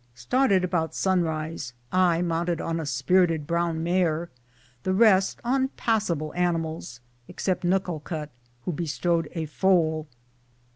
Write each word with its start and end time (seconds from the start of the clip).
Started 0.15 0.63
about 0.63 0.95
sunrise, 0.95 1.73
I 1.91 2.23
mounted 2.23 2.59
on 2.59 2.79
a 2.79 2.87
spirited 2.87 3.45
brown 3.45 3.83
mare, 3.83 4.31
the 4.81 4.95
rest 4.95 5.39
on 5.43 5.67
passable 5.77 6.33
animals, 6.33 7.01
except 7.27 7.63
Nuckalkut, 7.63 8.29
who 8.65 8.71
bestrode 8.71 9.29
a 9.33 9.45
foal. 9.45 10.07